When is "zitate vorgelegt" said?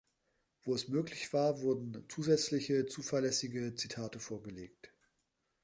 3.75-4.91